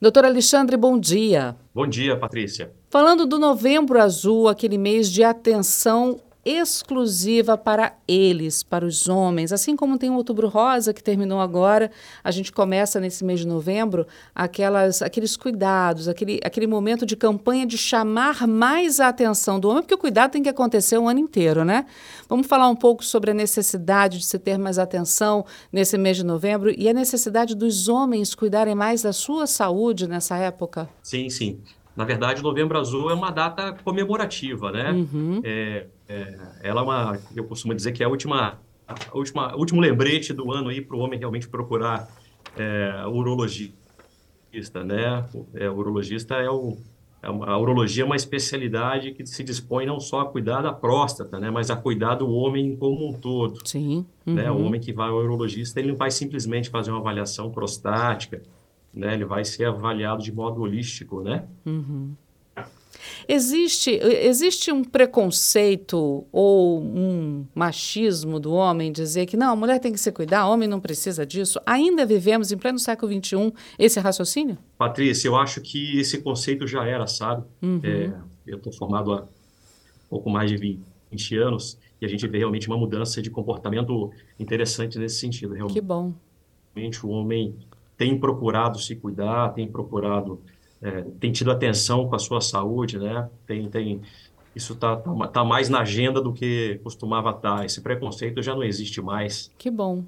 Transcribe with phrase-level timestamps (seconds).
[0.00, 1.54] Doutor Alexandre, bom dia.
[1.74, 2.72] Bom dia, Patrícia.
[2.88, 9.52] Falando do Novembro Azul, aquele mês de atenção exclusiva para eles, para os homens.
[9.52, 11.90] Assim como tem o Outubro Rosa, que terminou agora,
[12.24, 17.66] a gente começa nesse mês de novembro aquelas, aqueles cuidados, aquele, aquele momento de campanha
[17.66, 21.20] de chamar mais a atenção do homem, porque o cuidado tem que acontecer o ano
[21.20, 21.86] inteiro, né?
[22.28, 26.24] Vamos falar um pouco sobre a necessidade de se ter mais atenção nesse mês de
[26.24, 30.88] novembro e a necessidade dos homens cuidarem mais da sua saúde nessa época?
[31.02, 31.60] Sim, sim.
[32.00, 34.90] Na verdade, Novembro Azul é uma data comemorativa, né?
[34.90, 35.42] Uhum.
[35.44, 38.58] É, é, ela é uma, eu costumo dizer que é a última,
[38.88, 42.08] a última, último lembrete do ano aí para o homem realmente procurar
[42.56, 45.26] é, urologista, né?
[45.52, 46.78] É, urologista é o
[47.22, 51.38] é a urologia é uma especialidade que se dispõe não só a cuidar da próstata,
[51.38, 53.58] né, mas a cuidar do homem como um todo.
[53.68, 54.06] Sim.
[54.26, 54.34] Uhum.
[54.36, 54.50] Né?
[54.50, 54.66] O uhum.
[54.68, 58.40] homem que vai ao urologista, ele não vai simplesmente fazer uma avaliação prostática,
[58.92, 59.14] né?
[59.14, 61.44] Ele vai ser avaliado de modo holístico, né?
[61.64, 62.14] Uhum.
[63.28, 69.92] Existe, existe um preconceito ou um machismo do homem dizer que não, a mulher tem
[69.92, 71.60] que se cuidar, homem não precisa disso?
[71.64, 74.58] Ainda vivemos em pleno século XXI esse raciocínio?
[74.76, 77.44] Patrícia, eu acho que esse conceito já era, sabe?
[77.62, 77.80] Uhum.
[77.82, 78.12] É,
[78.46, 79.24] eu estou formado há
[80.08, 80.78] pouco mais de
[81.10, 85.54] 20 anos e a gente vê realmente uma mudança de comportamento interessante nesse sentido.
[85.54, 85.74] Realmente.
[85.74, 86.12] Que bom.
[86.74, 87.54] Realmente o homem
[88.00, 90.40] tem procurado se cuidar, tem procurado,
[90.80, 93.28] é, tem tido atenção com a sua saúde, né?
[93.46, 94.00] Tem, tem,
[94.56, 97.62] isso está tá, tá mais na agenda do que costumava estar.
[97.66, 99.52] Esse preconceito já não existe mais.
[99.58, 100.02] Que bom,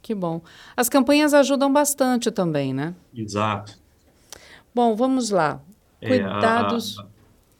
[0.00, 0.40] que bom.
[0.76, 2.94] As campanhas ajudam bastante também, né?
[3.12, 3.76] Exato.
[4.72, 5.60] Bom, vamos lá.
[5.98, 6.96] Cuidados.
[6.96, 7.08] É, a, a,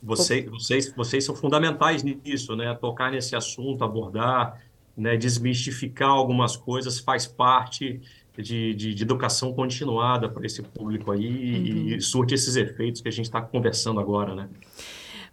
[0.01, 2.73] vocês, vocês, vocês são fundamentais nisso, né?
[2.81, 4.63] Tocar nesse assunto, abordar,
[4.97, 5.17] né?
[5.17, 8.01] desmistificar algumas coisas faz parte
[8.37, 11.89] de, de, de educação continuada para esse público aí uhum.
[11.97, 14.49] e surte esses efeitos que a gente está conversando agora, né?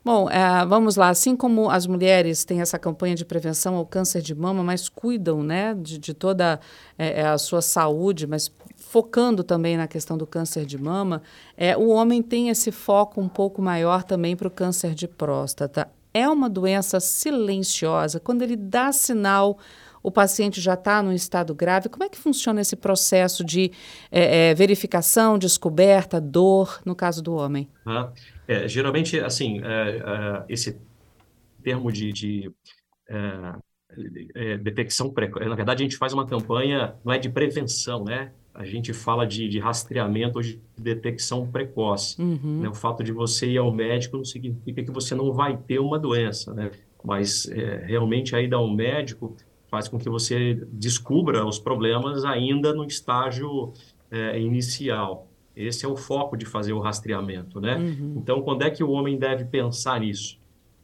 [0.03, 1.09] Bom, é, vamos lá.
[1.09, 5.43] Assim como as mulheres têm essa campanha de prevenção ao câncer de mama, mas cuidam
[5.43, 6.59] né, de, de toda
[6.97, 11.21] é, é, a sua saúde, mas focando também na questão do câncer de mama,
[11.55, 15.89] é, o homem tem esse foco um pouco maior também para o câncer de próstata.
[16.13, 18.19] É uma doença silenciosa.
[18.19, 19.59] Quando ele dá sinal
[20.09, 21.87] o paciente já está num estado grave.
[21.87, 23.71] Como é que funciona esse processo de
[24.11, 27.69] é, é, verificação, descoberta, dor, no caso do homem?
[27.85, 28.11] Ah,
[28.47, 30.81] é, geralmente, assim, é, é, esse
[31.63, 32.51] termo de, de
[34.35, 38.31] é, detecção precoce, na verdade, a gente faz uma campanha, não é de prevenção, né?
[38.51, 42.19] A gente fala de, de rastreamento ou de detecção precoce.
[42.19, 42.61] Uhum.
[42.61, 42.69] Né?
[42.69, 45.99] O fato de você ir ao médico não significa que você não vai ter uma
[45.99, 46.71] doença, né?
[47.01, 47.45] Mas
[47.85, 49.37] realmente aí dar um médico
[49.69, 53.73] faz com que você descubra os problemas ainda no estágio
[54.11, 55.27] é, inicial.
[55.55, 57.77] Esse é o foco de fazer o rastreamento, né?
[57.77, 58.15] Uhum.
[58.17, 60.39] Então, quando é que o homem deve pensar nisso?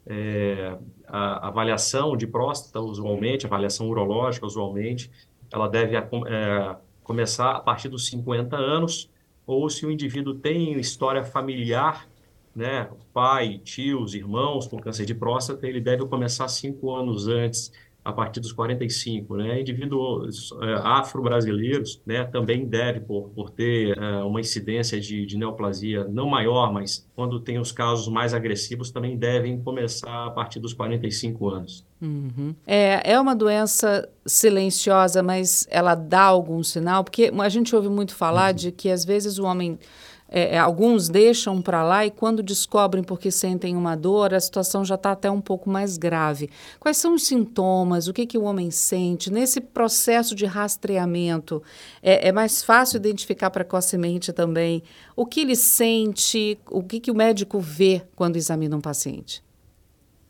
[0.06, 5.10] É, a avaliação de próstata, usualmente, a avaliação urológica, usualmente,
[5.52, 9.10] ela deve é, começar a partir dos 50 anos,
[9.48, 12.08] ou se o indivíduo tem história familiar,
[12.56, 17.72] né, pai, tios, irmãos com câncer de próstata, ele deve começar cinco anos antes
[18.06, 19.62] a partir dos 45, né?
[19.62, 26.04] Indivíduos é, afro-brasileiros, né, também deve, por, por ter é, uma incidência de, de, neoplasia
[26.08, 30.72] não maior, mas quando tem os casos mais agressivos, também devem começar a partir dos
[30.72, 31.84] 45 anos.
[32.00, 32.54] Uhum.
[32.68, 37.04] É, é uma doença silenciosa, mas ela dá algum sinal?
[37.04, 38.56] Porque a gente ouve muito falar uhum.
[38.56, 39.80] de que às vezes o homem
[40.28, 44.84] é, é, alguns deixam para lá e quando descobrem porque sentem uma dor, a situação
[44.84, 46.50] já está até um pouco mais grave.
[46.80, 48.08] Quais são os sintomas?
[48.08, 49.32] O que, que o homem sente?
[49.32, 51.62] Nesse processo de rastreamento,
[52.02, 54.82] é, é mais fácil identificar precocemente também
[55.16, 59.44] o que ele sente, o que, que o médico vê quando examina um paciente?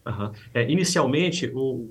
[0.06, 0.32] Uhum.
[0.54, 1.90] É, inicialmente, o,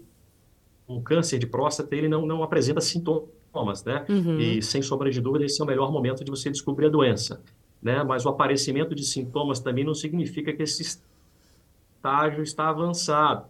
[0.86, 4.04] o câncer de próstata ele não, não apresenta sintomas, né?
[4.10, 4.38] Uhum.
[4.38, 7.42] E sem sombra de dúvida, esse é o melhor momento de você descobrir a doença
[7.84, 8.02] né?
[8.02, 13.44] Mas o aparecimento de sintomas também não significa que esse estágio está avançado,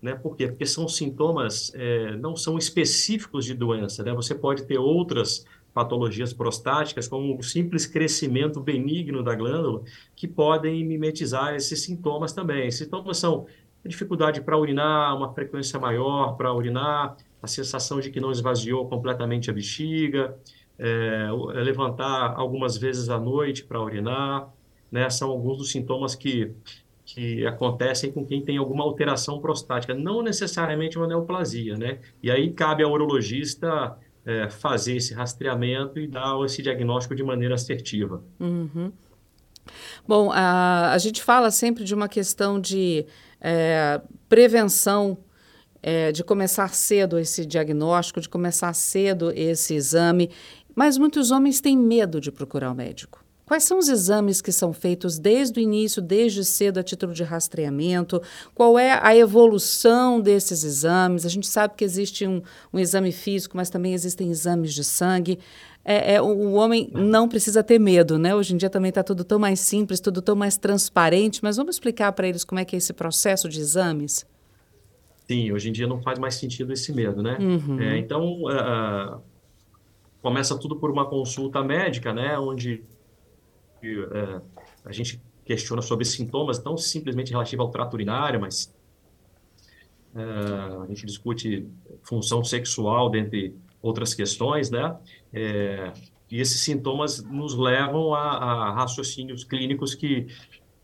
[0.00, 0.14] né?
[0.14, 0.46] Por quê?
[0.46, 4.14] Porque são sintomas, é, não são específicos de doença, né?
[4.14, 5.44] Você pode ter outras
[5.74, 9.82] patologias prostáticas, como o simples crescimento benigno da glândula,
[10.14, 12.66] que podem mimetizar esses sintomas também.
[12.66, 13.46] Esses sintomas são
[13.84, 19.50] dificuldade para urinar, uma frequência maior para urinar, a sensação de que não esvaziou completamente
[19.50, 20.36] a bexiga,
[20.82, 24.48] é, é, levantar algumas vezes à noite para urinar,
[24.90, 25.10] né?
[25.10, 26.52] São alguns dos sintomas que,
[27.04, 31.98] que acontecem com quem tem alguma alteração prostática, não necessariamente uma neoplasia, né?
[32.22, 33.94] E aí cabe ao urologista
[34.24, 38.22] é, fazer esse rastreamento e dar esse diagnóstico de maneira assertiva.
[38.40, 38.90] Uhum.
[40.08, 43.04] Bom, a, a gente fala sempre de uma questão de
[43.38, 45.18] é, prevenção,
[45.82, 50.30] é, de começar cedo esse diagnóstico, de começar cedo esse exame,
[50.74, 53.24] mas muitos homens têm medo de procurar o médico.
[53.50, 57.24] Quais são os exames que são feitos desde o início, desde cedo, a título de
[57.24, 58.22] rastreamento?
[58.54, 61.26] Qual é a evolução desses exames?
[61.26, 65.36] A gente sabe que existe um, um exame físico, mas também existem exames de sangue.
[65.84, 68.32] É, é, o homem não precisa ter medo, né?
[68.36, 71.74] Hoje em dia também está tudo tão mais simples, tudo tão mais transparente, mas vamos
[71.74, 74.24] explicar para eles como é que é esse processo de exames?
[75.26, 77.36] Sim, hoje em dia não faz mais sentido esse medo, né?
[77.40, 77.80] Uhum.
[77.80, 79.20] É, então, uh,
[80.22, 82.38] começa tudo por uma consulta médica, né?
[82.38, 82.82] Onde
[83.82, 84.40] é,
[84.84, 88.74] a gente questiona sobre sintomas tão simplesmente relativos ao trato urinário, mas
[90.14, 90.22] é,
[90.82, 91.66] a gente discute
[92.02, 94.96] função sexual, dentre outras questões, né?
[95.32, 95.92] É,
[96.30, 100.28] e esses sintomas nos levam a, a, raciocínios clínicos que,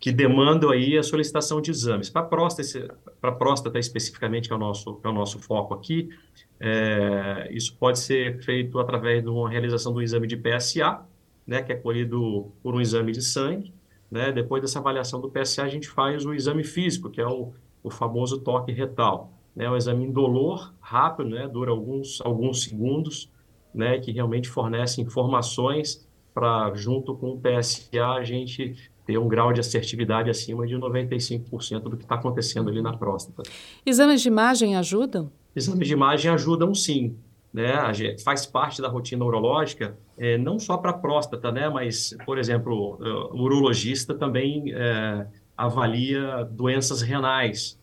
[0.00, 2.11] que demandam aí a solicitação de exames.
[2.11, 6.09] Para próstata, para próstata especificamente, que é o nosso, que é o nosso foco aqui,
[6.58, 11.00] é, isso pode ser feito através de uma realização do exame de PSA,
[11.47, 13.73] né, que é colhido por um exame de sangue.
[14.11, 14.32] Né?
[14.32, 17.91] Depois dessa avaliação do PSA, a gente faz o exame físico, que é o, o
[17.91, 19.32] famoso toque retal.
[19.56, 19.70] É né?
[19.70, 21.49] um exame indolor, rápido, né?
[21.49, 23.31] dura alguns, alguns segundos,
[23.75, 23.99] né?
[23.99, 29.61] que realmente fornece informações para, junto com o PSA, a gente ter um grau de
[29.61, 33.43] assertividade acima de 95% do que está acontecendo ali na próstata.
[33.85, 35.31] Exames de imagem ajudam?
[35.56, 37.17] Exames de imagem ajudam sim
[37.56, 37.75] né,
[38.23, 42.99] faz parte da rotina urológica, é, não só para próstata, né, mas, por exemplo,
[43.32, 45.26] o urologista também é,
[45.56, 47.79] avalia doenças renais,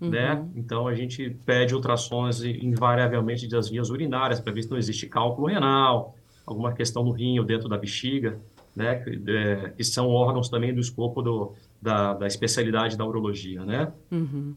[0.00, 0.06] né?
[0.06, 0.44] uhum.
[0.44, 0.48] né?
[0.54, 5.48] Então, a gente pede ultrassons invariavelmente das vias urinárias para ver se não existe cálculo
[5.48, 6.14] renal,
[6.46, 8.38] alguma questão no rim ou dentro da bexiga,
[8.76, 8.96] né?
[8.96, 13.92] Que, é, que são órgãos também do escopo do, da, da especialidade da urologia, né?
[14.10, 14.54] Uhum.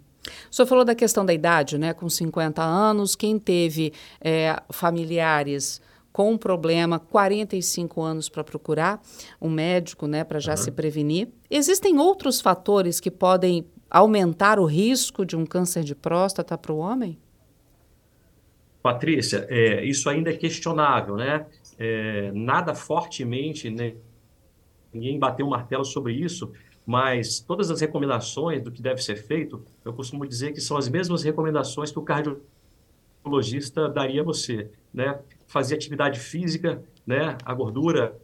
[0.52, 1.94] O senhor falou da questão da idade, né?
[1.94, 5.82] Com 50 anos, quem teve é, familiares
[6.12, 9.02] com um problema, 45 anos para procurar
[9.40, 10.58] um médico, né, para já uhum.
[10.58, 11.30] se prevenir.
[11.50, 16.78] Existem outros fatores que podem aumentar o risco de um câncer de próstata para o
[16.78, 17.18] homem?
[18.82, 21.46] Patrícia, é, isso ainda é questionável, né?
[21.78, 23.96] É, nada fortemente, né?
[24.94, 26.52] Ninguém bateu o martelo sobre isso,
[26.90, 30.90] mas todas as recomendações do que deve ser feito, eu costumo dizer que são as
[30.90, 35.20] mesmas recomendações que o cardiologista daria a você, né?
[35.46, 37.38] Fazer atividade física, né?
[37.46, 38.20] A gordura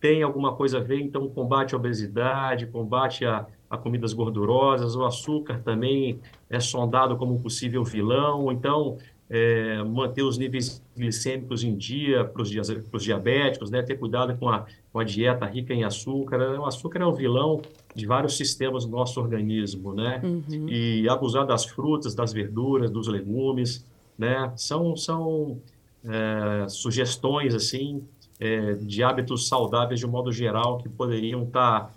[0.00, 5.04] tem alguma coisa a ver, então combate a obesidade, combate a, a comidas gordurosas, o
[5.04, 6.18] açúcar também
[6.50, 12.42] é sondado como um possível vilão, então é, manter os níveis glicêmicos em dia para
[12.42, 13.82] os diabéticos, né?
[13.82, 16.38] ter cuidado com a, com a dieta rica em açúcar.
[16.58, 17.60] O açúcar é o vilão
[17.94, 20.20] de vários sistemas do nosso organismo, né?
[20.22, 20.68] Uhum.
[20.68, 23.84] E abusar das frutas, das verduras, dos legumes,
[24.18, 24.52] né?
[24.56, 25.58] São, são
[26.04, 28.04] é, sugestões, assim,
[28.38, 31.90] é, de hábitos saudáveis de um modo geral que poderiam estar tá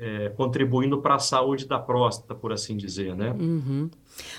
[0.00, 3.30] é, contribuindo para a saúde da próstata, por assim dizer, né?
[3.38, 3.90] Uhum.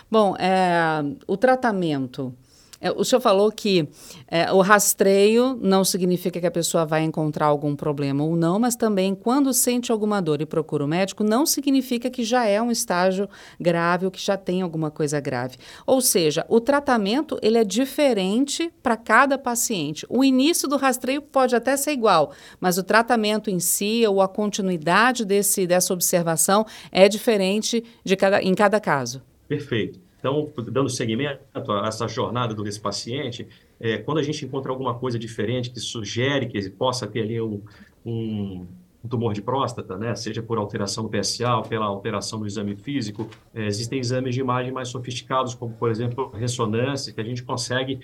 [0.10, 2.34] Bom, é, o tratamento
[2.82, 3.88] é, o senhor falou que
[4.28, 8.76] é, o rastreio não significa que a pessoa vai encontrar algum problema ou não, mas
[8.76, 12.72] também quando sente alguma dor e procura o médico, não significa que já é um
[12.72, 15.58] estágio grave ou que já tem alguma coisa grave.
[15.86, 20.06] Ou seja, o tratamento ele é diferente para cada paciente.
[20.10, 24.28] O início do rastreio pode até ser igual, mas o tratamento em si ou a
[24.28, 29.22] continuidade desse, dessa observação é diferente de cada, em cada caso.
[29.48, 30.11] Perfeito.
[30.22, 33.48] Então, dando seguimento a essa jornada desse paciente,
[33.80, 37.42] é, quando a gente encontra alguma coisa diferente que sugere que ele possa ter ali
[37.42, 37.60] um,
[38.06, 38.68] um,
[39.04, 42.76] um tumor de próstata, né, seja por alteração do PSA ou pela alteração do exame
[42.76, 47.42] físico, é, existem exames de imagem mais sofisticados, como, por exemplo, ressonância, que a gente
[47.42, 48.00] consegue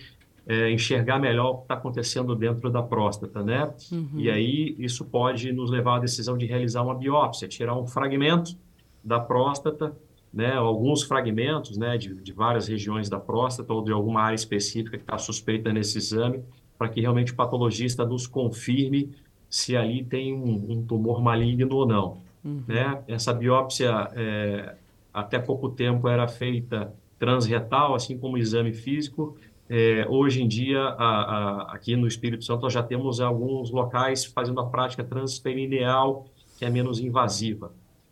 [0.47, 3.71] é, enxergar melhor o que está acontecendo dentro da próstata, né?
[3.91, 4.09] Uhum.
[4.15, 8.57] E aí isso pode nos levar à decisão de realizar uma biópsia, tirar um fragmento
[9.03, 9.95] da próstata
[10.33, 14.97] né, alguns fragmentos né, de, de várias regiões da próstata ou de alguma área específica
[14.97, 16.43] que está suspeita nesse exame,
[16.77, 19.09] para que realmente o patologista nos confirme
[19.49, 22.17] se ali tem um, um tumor maligno ou não.
[22.43, 22.63] Uhum.
[22.67, 23.01] Né?
[23.07, 24.75] Essa biópsia, é,
[25.13, 29.35] até pouco tempo, era feita transretal, assim como o exame físico.
[29.69, 34.23] É, hoje em dia, a, a, aqui no Espírito Santo, nós já temos alguns locais
[34.23, 36.25] fazendo a prática transperineal,
[36.57, 37.71] que é menos invasiva.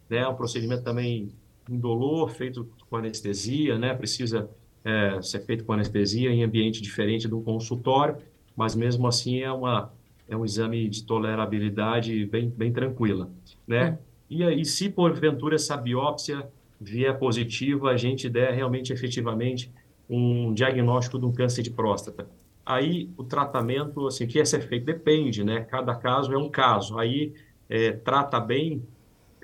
[0.10, 0.18] Né?
[0.18, 1.30] É um procedimento também
[1.70, 3.94] indolor, feito com anestesia, né?
[3.94, 4.50] Precisa
[4.84, 8.18] é, ser feito com anestesia em ambiente diferente do consultório,
[8.56, 9.92] mas mesmo assim é uma
[10.28, 13.30] é um exame de tolerabilidade bem, bem tranquila,
[13.68, 14.00] né?
[14.28, 16.48] E aí, se porventura essa biópsia
[16.82, 19.72] vier positiva, a gente der realmente, efetivamente,
[20.10, 22.28] um diagnóstico de um câncer de próstata.
[22.66, 25.62] Aí, o tratamento, assim, que ia ser feito depende, né?
[25.62, 26.98] Cada caso é um caso.
[26.98, 27.34] Aí,
[27.70, 28.82] é, trata bem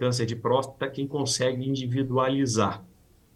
[0.01, 2.84] câncer de próstata quem consegue individualizar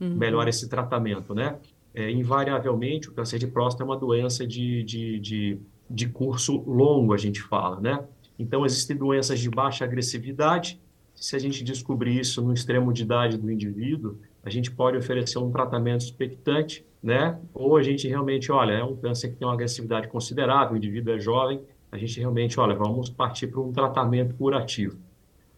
[0.02, 0.16] uhum.
[0.16, 1.60] melhor esse tratamento, né?
[1.94, 7.14] É, invariavelmente, o câncer de próstata é uma doença de, de, de, de curso longo,
[7.14, 8.04] a gente fala, né?
[8.40, 10.82] Então, existem doenças de baixa agressividade.
[11.14, 15.38] Se a gente descobrir isso no extremo de idade do indivíduo, a gente pode oferecer
[15.38, 17.40] um tratamento expectante, né?
[17.54, 21.14] Ou a gente realmente, olha, é um câncer que tem uma agressividade considerável, o indivíduo
[21.14, 24.98] é jovem, a gente realmente, olha, vamos partir para um tratamento curativo.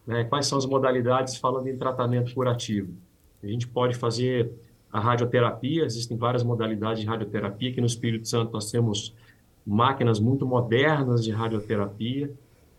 [0.08, 0.24] Né?
[0.24, 2.94] Quais são as modalidades falando em tratamento curativo?
[3.42, 4.50] A gente pode fazer
[4.90, 9.14] a radioterapia, existem várias modalidades de radioterapia, que no Espírito Santo nós temos
[9.66, 12.32] máquinas muito modernas de radioterapia,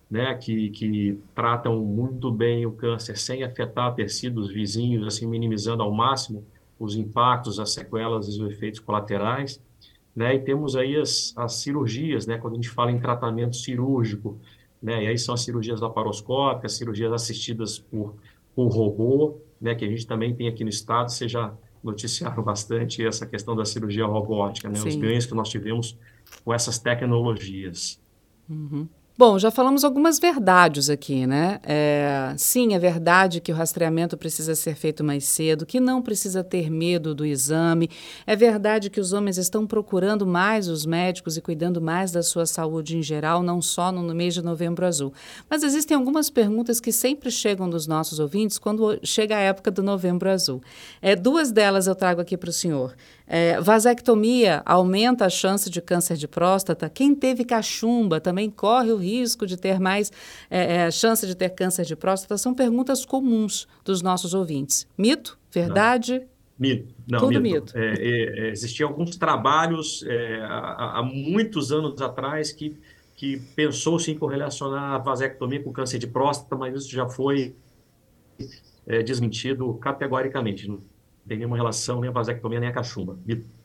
[0.09, 5.91] né, que, que tratam muito bem o câncer sem afetar tecidos vizinhos, assim, minimizando ao
[5.91, 6.43] máximo
[6.79, 9.61] os impactos, as sequelas e os efeitos colaterais.
[10.15, 14.39] Né, e temos aí as, as cirurgias, né, quando a gente fala em tratamento cirúrgico,
[14.81, 15.03] né?
[15.03, 18.15] E aí são as cirurgias laparoscópicas, cirurgias assistidas por,
[18.55, 19.75] por robô, né?
[19.75, 23.65] Que a gente também tem aqui no estado, você já noticiaram bastante essa questão da
[23.65, 24.79] cirurgia robótica, né?
[24.81, 25.97] Os ganhos que nós tivemos
[26.43, 27.99] com essas tecnologias.
[28.49, 28.87] Uhum.
[29.19, 31.59] Bom, já falamos algumas verdades aqui, né?
[31.63, 36.41] É, sim, é verdade que o rastreamento precisa ser feito mais cedo, que não precisa
[36.41, 37.89] ter medo do exame.
[38.25, 42.45] É verdade que os homens estão procurando mais os médicos e cuidando mais da sua
[42.45, 45.11] saúde em geral, não só no mês de novembro azul.
[45.49, 49.83] Mas existem algumas perguntas que sempre chegam dos nossos ouvintes quando chega a época do
[49.83, 50.61] novembro azul.
[51.01, 52.95] É, duas delas eu trago aqui para o senhor.
[53.31, 56.89] É, vasectomia aumenta a chance de câncer de próstata.
[56.89, 60.11] Quem teve cachumba também corre o risco de ter mais
[60.49, 62.39] é, é, chance de ter câncer de próstata.
[62.39, 64.87] São perguntas comuns dos nossos ouvintes.
[64.97, 65.37] Mito?
[65.51, 66.19] Verdade?
[66.19, 66.39] Não.
[66.57, 66.93] Mito.
[67.07, 67.65] Não, Tudo mito.
[67.65, 67.77] mito.
[67.77, 70.03] É, é, é, existiam alguns trabalhos
[70.41, 72.75] há, há, muitos anos atrás que,
[73.15, 77.55] que pensou-se em correlacionar a vasectomia com câncer de próstata, mas isso já foi
[79.05, 80.67] desmentido categoricamente
[81.29, 83.17] tem nenhuma relação nem a vasectomia nem a cachumba.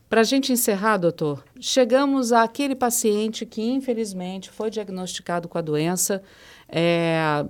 [0.09, 6.23] Para a gente encerrar, doutor, chegamos àquele paciente que infelizmente foi diagnosticado com a doença,
[6.68, 7.44] é,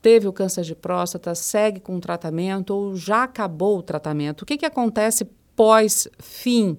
[0.00, 4.42] teve o câncer de próstata, segue com o tratamento ou já acabou o tratamento.
[4.42, 6.78] O que, que acontece pós-fim?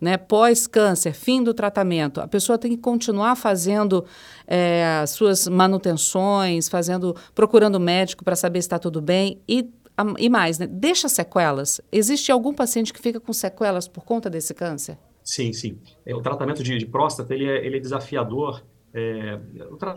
[0.00, 4.04] Né, pós-câncer, fim do tratamento, a pessoa tem que continuar fazendo
[4.48, 9.70] é, suas manutenções, fazendo, procurando médico para saber se está tudo bem e
[10.18, 10.66] e mais, né?
[10.66, 11.80] deixa sequelas?
[11.90, 14.98] Existe algum paciente que fica com sequelas por conta desse câncer?
[15.22, 15.78] Sim, sim.
[16.04, 18.62] É, o tratamento de, de próstata ele é, ele é desafiador.
[18.92, 19.38] É,
[19.70, 19.96] o tra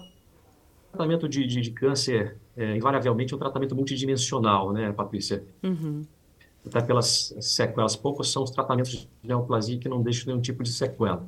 [0.92, 5.44] tratamento de, de, de câncer, é, invariavelmente, é um tratamento multidimensional, né, Patrícia?
[5.62, 6.04] Uhum.
[6.66, 7.98] Até pelas sequelas.
[7.98, 11.28] Poucos são os tratamentos de neoplasia que não deixam nenhum tipo de sequela.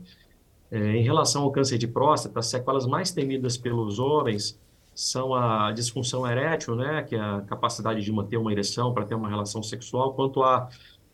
[0.71, 4.57] É, em relação ao câncer de próstata, as sequelas mais temidas pelos homens
[4.97, 9.13] são a disfunção erétil, né, que é a capacidade de manter uma ereção para ter
[9.13, 10.67] uma relação sexual, quanto a,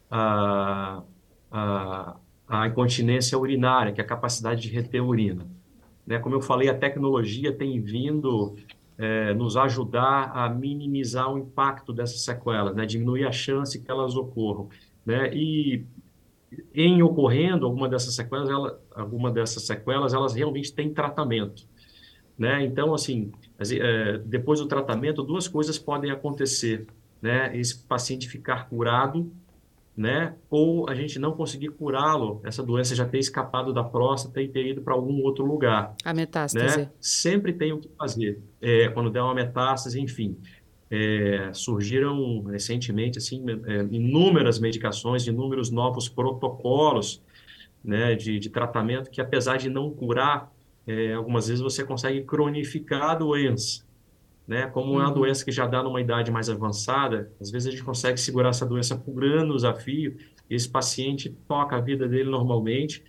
[0.09, 1.03] a,
[1.51, 2.15] a,
[2.47, 5.45] a, incontinência urinária, que é a capacidade de reter urina.
[6.07, 8.55] Né, como eu falei, a tecnologia tem vindo
[8.97, 14.15] é, nos ajudar a minimizar o impacto dessas sequelas, né, diminuir a chance que elas
[14.15, 14.69] ocorram.
[15.05, 15.85] Né, e
[16.73, 21.67] em ocorrendo alguma dessas sequelas, ela, alguma dessas sequelas, elas realmente têm tratamento.
[22.37, 22.63] Né?
[22.65, 26.85] Então, assim, é, depois do tratamento, duas coisas podem acontecer,
[27.21, 27.55] né?
[27.57, 29.31] Esse paciente ficar curado,
[29.95, 30.35] né?
[30.49, 34.65] Ou a gente não conseguir curá-lo, essa doença já ter escapado da próstata e ter
[34.67, 35.95] ido para algum outro lugar.
[36.03, 36.79] A metástase.
[36.79, 36.89] Né?
[36.99, 38.41] Sempre tem o que fazer.
[38.61, 40.37] É, quando der uma metástase, enfim.
[40.95, 47.19] É, surgiram recentemente assim é, inúmeras medicações, inúmeros novos protocolos
[47.83, 50.52] né, de, de tratamento que, apesar de não curar,
[50.85, 53.83] é, algumas vezes você consegue cronificar a doença.
[54.47, 54.67] Né?
[54.67, 55.13] Como é uma uhum.
[55.13, 58.65] doença que já dá numa idade mais avançada, às vezes a gente consegue segurar essa
[58.65, 60.17] doença por anos a fio,
[60.49, 63.03] e esse paciente toca a vida dele normalmente,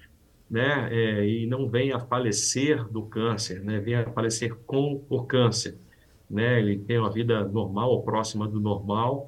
[0.48, 0.88] né?
[0.92, 3.80] É, e não vem a falecer do câncer, né?
[3.80, 5.76] Vem a falecer com o câncer,
[6.30, 6.60] né?
[6.60, 9.26] Ele tem uma vida normal ou próxima do normal,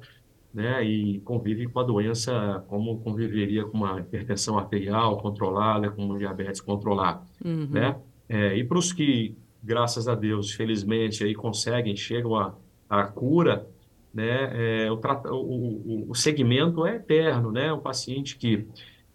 [0.53, 0.81] né?
[0.83, 6.61] E convive com a doença como conviveria com uma hipertensão arterial controlada, com uma diabetes
[6.61, 7.67] controlada, uhum.
[7.69, 7.95] né?
[8.29, 12.53] É, e para os que, graças a Deus, felizmente, aí conseguem, chegam à,
[12.89, 13.67] à cura,
[14.13, 14.99] né, é, o,
[15.31, 17.71] o, o, segmento é eterno, né?
[17.71, 18.65] Um paciente que,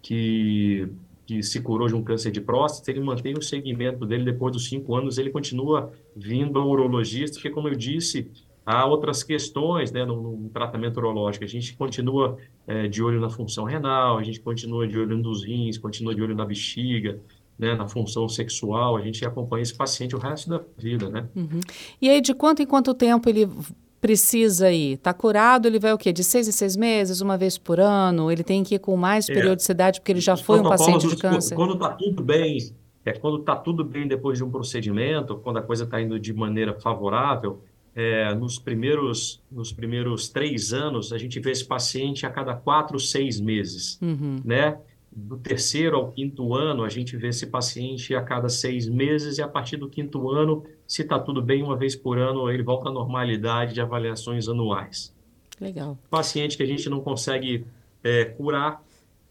[0.01, 0.89] que,
[1.27, 4.69] que se curou de um câncer de próstata, ele mantém o segmento dele depois dos
[4.69, 8.31] cinco anos, ele continua vindo ao urologista, porque, como eu disse,
[8.65, 11.45] há outras questões né, no, no tratamento urológico.
[11.45, 15.45] A gente continua é, de olho na função renal, a gente continua de olho nos
[15.45, 17.21] rins, continua de olho na bexiga,
[17.59, 21.29] né, na função sexual, a gente acompanha esse paciente o resto da vida, né?
[21.35, 21.61] Uhum.
[22.01, 23.49] E aí, de quanto em quanto tempo ele
[24.01, 24.95] precisa ir?
[24.95, 26.13] Está curado, ele vai o quê?
[26.13, 28.31] De seis em seis meses, uma vez por ano?
[28.33, 29.33] Ele tem que ir com mais é.
[29.33, 31.55] periodicidade porque ele já foi um paciente de câncer?
[31.55, 32.59] Quando está tudo bem,
[33.05, 36.33] é quando está tudo bem depois de um procedimento, quando a coisa está indo de
[36.33, 37.63] maneira favorável,
[37.95, 42.99] é, nos primeiros nos primeiros três anos a gente vê esse paciente a cada quatro,
[42.99, 44.41] seis meses, uhum.
[44.45, 44.79] né?
[45.15, 49.43] Do terceiro ao quinto ano, a gente vê esse paciente a cada seis meses e
[49.43, 52.89] a partir do quinto ano, se está tudo bem, uma vez por ano, ele volta
[52.89, 55.15] à normalidade de avaliações anuais.
[55.61, 55.99] Legal.
[56.11, 57.67] Paciente que a gente não consegue
[58.03, 58.83] é, curar,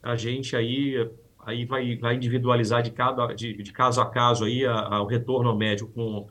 [0.03, 1.09] a gente aí,
[1.39, 5.07] aí vai, vai individualizar de, cada, de, de caso a caso aí a, a, o
[5.07, 6.27] retorno ao médico com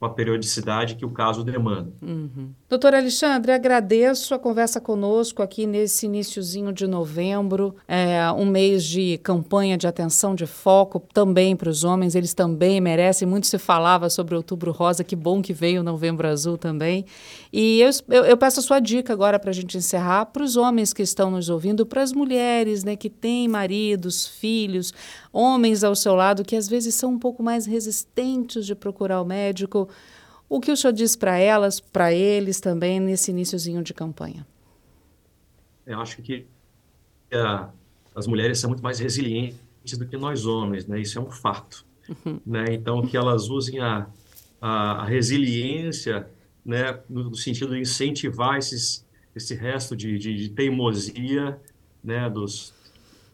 [0.00, 1.92] com a periodicidade que o caso demanda.
[2.00, 2.54] Uhum.
[2.66, 9.18] Doutor Alexandre, agradeço a conversa conosco aqui nesse iníciozinho de novembro, é, um mês de
[9.18, 13.28] campanha de atenção, de foco também para os homens, eles também merecem.
[13.28, 17.04] Muito se falava sobre Outubro Rosa, que bom que veio o Novembro Azul também.
[17.52, 20.56] E eu, eu, eu peço a sua dica agora para a gente encerrar, para os
[20.56, 24.94] homens que estão nos ouvindo, para as mulheres né, que têm maridos, filhos,
[25.32, 29.24] homens ao seu lado que às vezes são um pouco mais resistentes de procurar o
[29.24, 29.88] médico.
[30.48, 34.46] O que o senhor diz para elas, para eles também, nesse iníciozinho de campanha?
[35.86, 36.46] Eu acho que
[37.32, 37.68] uh,
[38.14, 41.00] as mulheres são muito mais resilientes do que nós homens, né?
[41.00, 41.86] Isso é um fato.
[42.08, 42.40] Uhum.
[42.44, 42.64] Né?
[42.70, 44.08] Então, que elas usem a,
[44.60, 46.28] a, a resiliência
[46.64, 46.98] né?
[47.08, 51.60] no, no, sentido de incentivar esses, esse resto de, de, de teimosia
[52.02, 52.28] né?
[52.28, 52.74] Dos,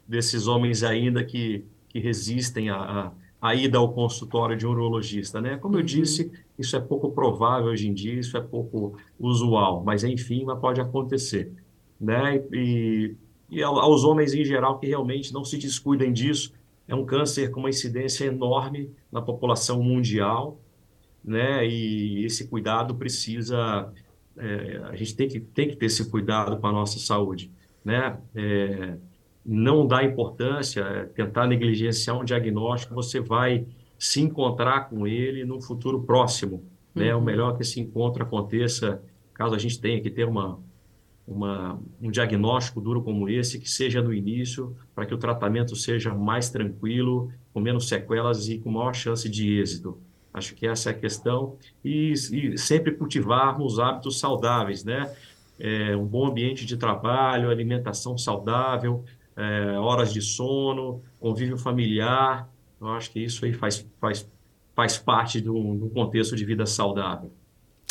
[0.07, 1.65] desses homens ainda que
[1.97, 3.11] que resistem à,
[3.41, 5.57] à ida ao consultório de um urologista, né?
[5.57, 5.85] Como eu uhum.
[5.85, 10.59] disse, isso é pouco provável hoje em dia, isso é pouco usual, mas enfim, mas
[10.59, 11.51] pode acontecer,
[11.99, 12.37] né?
[12.53, 13.15] E,
[13.49, 16.53] e aos homens em geral que realmente não se descuidem disso,
[16.87, 20.59] é um câncer com uma incidência enorme na população mundial,
[21.23, 21.67] né?
[21.67, 23.91] E esse cuidado precisa,
[24.37, 27.51] é, a gente tem que, tem que ter esse cuidado com a nossa saúde,
[27.83, 28.19] né?
[28.35, 28.97] É,
[29.47, 33.65] não dar importância, é, tentar negligenciar um diagnóstico, você vai
[33.97, 36.65] se encontrar com ele no futuro próximo.
[36.93, 37.15] Né?
[37.15, 37.21] Uhum.
[37.21, 39.01] O melhor é que esse encontro aconteça,
[39.33, 40.59] caso a gente tenha que ter uma,
[41.25, 46.13] uma, um diagnóstico duro como esse, que seja no início, para que o tratamento seja
[46.13, 49.97] mais tranquilo, com menos sequelas e com maior chance de êxito.
[50.33, 51.55] Acho que essa é a questão.
[51.83, 55.11] E, e sempre cultivarmos hábitos saudáveis, né?
[55.59, 59.03] É, um bom ambiente de trabalho, alimentação saudável,
[59.37, 62.49] é, horas de sono, convívio familiar.
[62.81, 64.27] Eu acho que isso aí faz, faz,
[64.75, 67.31] faz parte do, do contexto de vida saudável.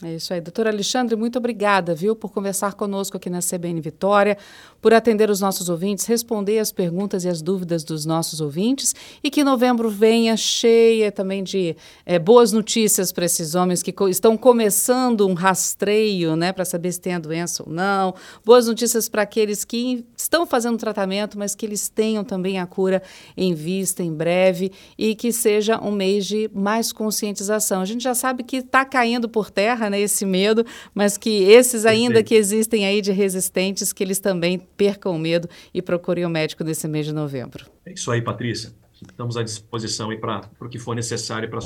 [0.04, 0.42] É isso aí.
[0.42, 4.36] Doutor Alexandre, muito obrigada, viu, por conversar conosco aqui na CBN Vitória,
[4.86, 9.28] por atender os nossos ouvintes, responder as perguntas e as dúvidas dos nossos ouvintes e
[9.28, 14.36] que novembro venha cheia também de é, boas notícias para esses homens que co estão
[14.36, 18.14] começando um rastreio, né, para saber se tem a doença ou não.
[18.44, 23.02] Boas notícias para aqueles que estão fazendo tratamento, mas que eles tenham também a cura
[23.36, 27.80] em vista em breve e que seja um mês de mais conscientização.
[27.80, 31.84] A gente já sabe que está caindo por terra né, esse medo, mas que esses
[31.84, 36.30] ainda que existem aí de resistentes, que eles também percam o medo e procurem o
[36.30, 37.66] médico nesse mês de novembro.
[37.84, 38.72] É isso aí, Patrícia.
[38.92, 41.62] Estamos à disposição aí para o que for necessário para a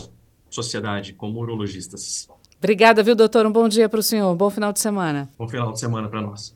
[0.50, 2.28] sociedade, como urologistas.
[2.58, 3.46] Obrigada, viu, doutor?
[3.46, 4.34] Um bom dia para o senhor.
[4.36, 5.30] Bom final de semana.
[5.38, 6.52] Bom final de semana para nós.